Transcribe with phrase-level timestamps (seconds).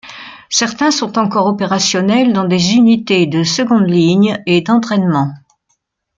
[0.49, 5.31] Certains sont encore opérationnels dans des unités de seconde ligne et d’entraînement.